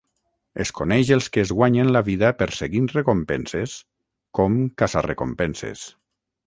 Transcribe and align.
Es 0.63 0.69
coneix 0.77 1.11
els 1.15 1.27
que 1.35 1.41
es 1.47 1.51
guanyen 1.59 1.91
la 1.97 2.03
vida 2.09 2.31
perseguint 2.39 2.91
recompenses 2.95 3.77
com 4.41 4.61
caça-recompenses. 4.83 5.91